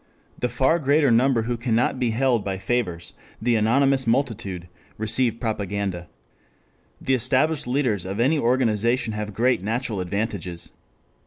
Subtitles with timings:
[0.39, 6.07] The far greater number who cannot be held by favors, the anonymous multitude, receive propaganda.
[6.99, 10.71] The established leaders of any organization have great natural advantages.